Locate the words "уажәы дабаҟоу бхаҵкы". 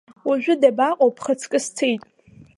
0.27-1.59